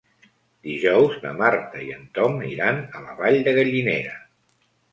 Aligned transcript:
Dijous 0.67 1.17
na 1.25 1.33
Marta 1.41 1.83
i 1.89 1.93
en 1.97 2.09
Tom 2.19 2.41
iran 2.53 2.81
a 3.01 3.05
la 3.07 3.17
Vall 3.23 3.41
de 3.49 3.57
Gallinera. 3.61 4.19